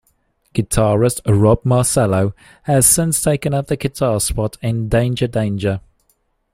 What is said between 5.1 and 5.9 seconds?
Danger.